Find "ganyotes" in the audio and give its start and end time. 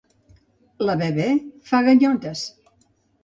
1.89-2.45